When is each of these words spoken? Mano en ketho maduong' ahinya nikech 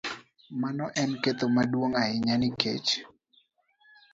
Mano 0.61 0.85
en 1.01 1.11
ketho 1.23 1.45
maduong' 1.55 1.97
ahinya 2.01 2.35
nikech 2.41 2.89